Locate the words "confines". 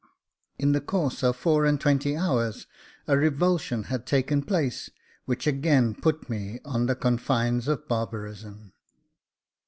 6.95-7.67